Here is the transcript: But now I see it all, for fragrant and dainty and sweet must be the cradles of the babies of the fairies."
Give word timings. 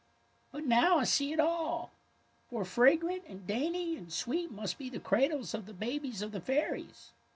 But 0.51 0.65
now 0.65 0.97
I 0.97 1.03
see 1.03 1.31
it 1.31 1.39
all, 1.39 1.91
for 2.49 2.65
fragrant 2.65 3.21
and 3.27 3.45
dainty 3.45 3.95
and 3.95 4.11
sweet 4.11 4.49
must 4.49 4.79
be 4.79 4.89
the 4.89 4.99
cradles 4.99 5.53
of 5.53 5.67
the 5.67 5.75
babies 5.75 6.23
of 6.23 6.31
the 6.31 6.41
fairies." 6.41 7.11